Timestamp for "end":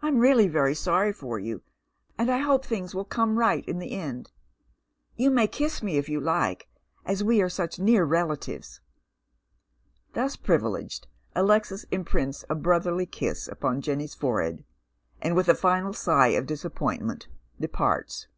3.94-4.30